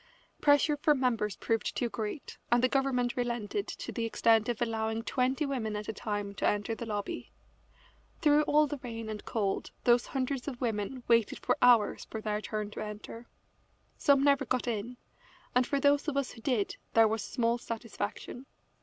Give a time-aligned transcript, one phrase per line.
[0.41, 5.03] Pressure from members proved too great, and the government relented to the extent of allowing
[5.03, 7.31] twenty women at a time to enter the lobby.
[8.19, 12.71] Through all the rain and cold those hundreds of women waited for hours their turn
[12.71, 13.27] to enter.
[13.95, 14.97] Some never got in,
[15.53, 18.47] and for those of us who did there was small satisfaction.